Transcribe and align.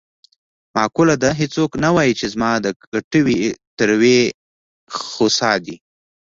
معقوله 0.75 1.15
ده: 1.23 1.29
هېڅوک 1.41 1.71
نه 1.83 1.89
وايي 1.95 2.13
چې 2.19 2.25
زما 2.33 2.51
د 2.65 2.67
کټوې 2.91 3.39
تروې 3.77 4.19
خسا 5.15 5.51
دي. 5.65 5.75